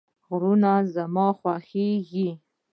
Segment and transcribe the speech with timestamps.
[0.27, 2.29] غرونه زما خوښیږي